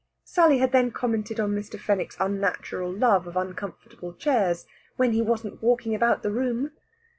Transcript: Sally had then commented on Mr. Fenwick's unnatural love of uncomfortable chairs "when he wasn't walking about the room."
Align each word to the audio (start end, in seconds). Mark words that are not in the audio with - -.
Sally 0.23 0.57
had 0.57 0.71
then 0.71 0.89
commented 0.89 1.39
on 1.39 1.53
Mr. 1.53 1.79
Fenwick's 1.79 2.17
unnatural 2.19 2.91
love 2.91 3.27
of 3.27 3.37
uncomfortable 3.37 4.15
chairs 4.15 4.65
"when 4.95 5.13
he 5.13 5.21
wasn't 5.21 5.61
walking 5.61 5.93
about 5.93 6.23
the 6.23 6.31
room." 6.31 6.71